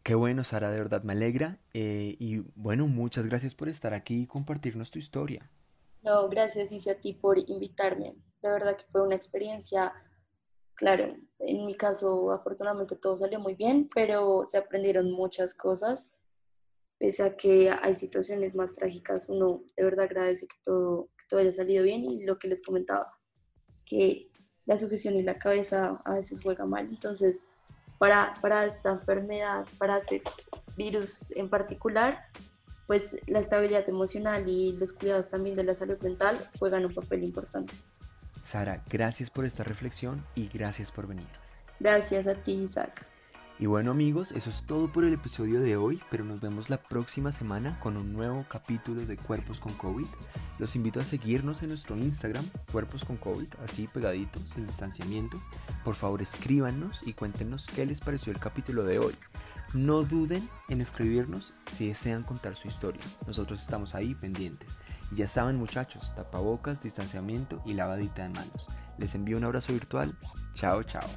Qué 0.03 0.15
bueno, 0.15 0.45
Sara, 0.45 0.71
de 0.71 0.79
verdad 0.79 1.03
me 1.03 1.13
alegra. 1.13 1.59
Eh, 1.73 2.17
y 2.19 2.39
bueno, 2.55 2.87
muchas 2.87 3.27
gracias 3.27 3.55
por 3.55 3.69
estar 3.69 3.95
aquí 3.95 4.23
y 4.23 4.27
compartirnos 4.27 4.91
tu 4.91 4.99
historia. 4.99 5.51
No, 6.03 6.29
gracias, 6.29 6.73
Isi, 6.73 6.91
a 6.91 7.01
ti 7.01 7.15
por 7.15 7.39
invitarme. 7.39 8.15
De 8.43 8.51
verdad 8.51 8.77
que 8.77 8.85
fue 8.93 9.03
una 9.03 9.15
experiencia, 9.15 9.95
claro, 10.75 11.17
en 11.39 11.67
mi 11.67 11.75
caso 11.75 12.31
afortunadamente 12.31 12.97
todo 12.97 13.17
salió 13.17 13.41
muy 13.41 13.55
bien, 13.55 13.89
pero 13.95 14.45
se 14.45 14.59
aprendieron 14.59 15.11
muchas 15.11 15.55
cosas 15.55 16.11
pese 16.99 17.23
a 17.23 17.37
que 17.37 17.71
hay 17.71 17.95
situaciones 17.95 18.55
más 18.55 18.73
trágicas, 18.73 19.29
uno 19.29 19.63
de 19.77 19.85
verdad 19.85 20.07
agradece 20.07 20.47
que 20.47 20.57
todo, 20.63 21.09
que 21.19 21.25
todo 21.29 21.41
haya 21.41 21.53
salido 21.53 21.85
bien 21.85 22.05
y 22.05 22.25
lo 22.25 22.39
que 22.39 22.49
les 22.49 22.63
comentaba, 22.63 23.13
que 23.85 24.31
la 24.67 24.79
sugestión 24.79 25.15
y 25.15 25.23
la 25.23 25.39
cabeza 25.39 26.01
a 26.05 26.15
veces 26.15 26.41
juega 26.43 26.65
mal. 26.65 26.87
Entonces, 26.87 27.43
para, 27.99 28.35
para 28.41 28.65
esta 28.65 28.93
enfermedad, 28.93 29.67
para 29.79 29.99
este 29.99 30.23
virus 30.77 31.33
en 31.37 31.49
particular, 31.49 32.27
pues 32.87 33.17
la 33.27 33.39
estabilidad 33.39 33.89
emocional 33.89 34.49
y 34.49 34.73
los 34.73 34.93
cuidados 34.93 35.29
también 35.29 35.57
de 35.57 35.65
la 35.65 35.75
salud 35.75 35.99
mental 36.03 36.39
juegan 36.59 36.85
un 36.85 36.95
papel 36.95 37.25
importante. 37.25 37.75
Sara, 38.43 38.85
gracias 38.91 39.31
por 39.31 39.47
esta 39.47 39.65
reflexión 39.65 40.25
y 40.35 40.49
gracias 40.49 40.93
por 40.93 41.07
venir. 41.07 41.27
Gracias 41.81 42.27
a 42.27 42.35
ti, 42.35 42.53
Isaac. 42.53 43.07
Y 43.57 43.67
bueno 43.67 43.93
amigos, 43.93 44.33
eso 44.33 44.51
es 44.51 44.63
todo 44.63 44.89
por 44.89 45.05
el 45.05 45.15
episodio 45.15 45.61
de 45.61 45.77
hoy, 45.77 46.03
pero 46.11 46.25
nos 46.25 46.41
vemos 46.41 46.71
la 46.71 46.83
próxima 46.83 47.31
semana 47.31 47.79
con 47.79 47.97
un 47.97 48.13
nuevo 48.13 48.45
capítulo 48.49 49.07
de 49.07 49.17
Cuerpos 49.17 49.61
con 49.61 49.73
COVID. 49.75 50.07
Los 50.59 50.75
invito 50.75 50.99
a 50.99 51.05
seguirnos 51.05 51.63
en 51.63 51.69
nuestro 51.69 51.97
Instagram, 51.97 52.45
Cuerpos 52.73 53.05
con 53.05 53.17
COVID, 53.17 53.47
así 53.63 53.87
pegadito, 53.87 54.41
sin 54.45 54.67
distanciamiento. 54.67 55.39
Por 55.85 55.95
favor 55.95 56.21
escríbanos 56.21 57.07
y 57.07 57.13
cuéntenos 57.13 57.69
qué 57.69 57.87
les 57.87 58.01
pareció 58.01 58.33
el 58.33 58.41
capítulo 58.41 58.83
de 58.83 58.99
hoy. 58.99 59.15
No 59.73 60.03
duden 60.03 60.49
en 60.69 60.81
escribirnos 60.81 61.55
si 61.67 61.89
desean 61.89 62.25
contar 62.25 62.57
su 62.57 62.67
historia. 62.67 63.03
Nosotros 63.25 63.63
estamos 63.63 63.95
ahí 63.95 64.17
pendientes. 64.17 64.79
Y 65.13 65.17
ya 65.17 65.29
saben 65.29 65.57
muchachos, 65.57 66.13
tapabocas, 66.17 66.83
distanciamiento 66.83 67.63
y 67.65 67.75
lavadita 67.75 68.23
de 68.25 68.31
manos. 68.31 68.67
Les 68.99 69.15
envío 69.15 69.37
un 69.37 69.45
abrazo 69.45 69.73
virtual. 69.73 70.17
Chao, 70.55 70.83
chao. 70.83 71.09